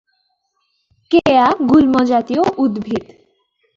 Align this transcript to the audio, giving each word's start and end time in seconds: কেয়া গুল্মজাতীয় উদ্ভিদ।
কেয়া 1.11 1.47
গুল্মজাতীয় 1.69 2.43
উদ্ভিদ। 2.57 3.05